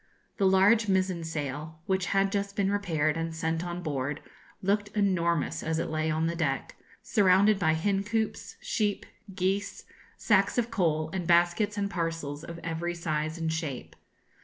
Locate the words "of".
10.57-10.71, 12.43-12.57